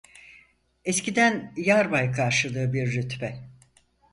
Eskiden 0.85 1.53
yarbay 1.57 2.11
karşılığı 2.11 2.73
bir 2.73 2.91
rütbe. 2.93 3.39